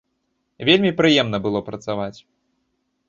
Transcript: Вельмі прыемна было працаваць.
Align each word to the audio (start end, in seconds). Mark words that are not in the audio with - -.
Вельмі 0.69 0.91
прыемна 1.01 1.37
было 1.45 1.59
працаваць. 1.71 2.19